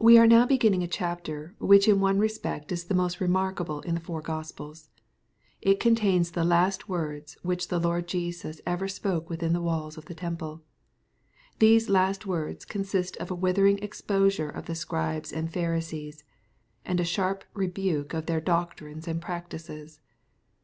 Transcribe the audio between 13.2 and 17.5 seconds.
a withering exposure of the Scribes and Pharisees, and a sharp